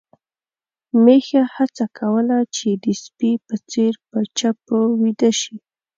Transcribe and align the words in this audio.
میښه 1.03 1.41
هڅه 1.55 1.85
کوله 1.97 2.37
چې 2.55 2.69
د 2.83 2.85
سپي 3.03 3.31
په 3.45 3.55
څېر 3.71 3.93
په 4.09 4.19
چپو 4.37 4.79
ويده 5.01 5.31
شي. 5.39 5.55